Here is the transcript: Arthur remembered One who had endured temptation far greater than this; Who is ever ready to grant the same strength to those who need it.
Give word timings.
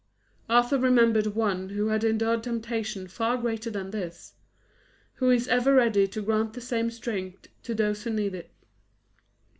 Arthur 0.49 0.79
remembered 0.79 1.27
One 1.27 1.69
who 1.69 1.89
had 1.89 2.03
endured 2.03 2.41
temptation 2.43 3.07
far 3.07 3.37
greater 3.37 3.69
than 3.69 3.91
this; 3.91 4.33
Who 5.17 5.29
is 5.29 5.47
ever 5.47 5.75
ready 5.75 6.07
to 6.07 6.23
grant 6.23 6.53
the 6.53 6.59
same 6.61 6.89
strength 6.89 7.47
to 7.61 7.75
those 7.75 8.01
who 8.01 8.09
need 8.09 8.33
it. 8.33 8.49